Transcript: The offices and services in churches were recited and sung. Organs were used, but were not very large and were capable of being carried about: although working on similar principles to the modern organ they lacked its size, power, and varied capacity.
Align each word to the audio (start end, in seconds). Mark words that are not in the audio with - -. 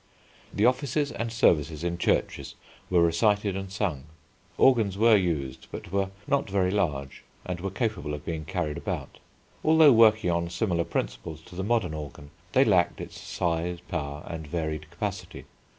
The 0.51 0.65
offices 0.65 1.11
and 1.11 1.31
services 1.31 1.83
in 1.83 1.99
churches 1.99 2.55
were 2.89 3.03
recited 3.03 3.55
and 3.55 3.71
sung. 3.71 4.05
Organs 4.57 4.97
were 4.97 5.15
used, 5.15 5.67
but 5.71 5.91
were 5.91 6.09
not 6.25 6.49
very 6.49 6.71
large 6.71 7.21
and 7.45 7.59
were 7.59 7.69
capable 7.69 8.15
of 8.15 8.25
being 8.25 8.43
carried 8.43 8.77
about: 8.77 9.19
although 9.63 9.93
working 9.93 10.31
on 10.31 10.49
similar 10.49 10.85
principles 10.85 11.41
to 11.43 11.55
the 11.55 11.63
modern 11.63 11.93
organ 11.93 12.31
they 12.53 12.65
lacked 12.65 12.99
its 12.99 13.21
size, 13.21 13.79
power, 13.89 14.23
and 14.25 14.47
varied 14.47 14.89
capacity. 14.89 15.45